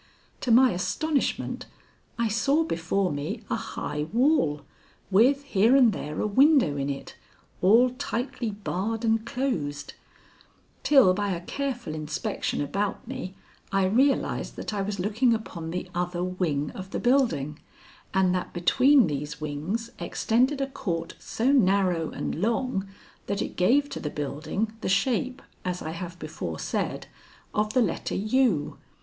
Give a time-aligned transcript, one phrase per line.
[0.39, 1.67] To my astonishment,
[2.17, 4.61] I saw before me a high wall
[5.11, 7.15] with here and there a window in it,
[7.61, 9.93] all tightly barred and closed,
[10.81, 13.35] till by a careful inspection about me
[13.71, 17.59] I realized that I was looking upon the other wing of the building,
[18.11, 22.87] and that between these wings extended a court so narrow and long
[23.27, 27.05] that it gave to the building the shape, as I have before said,
[27.53, 28.79] of the letter U.